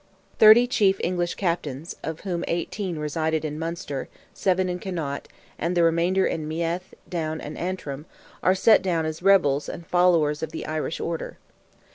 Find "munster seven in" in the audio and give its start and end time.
3.59-4.79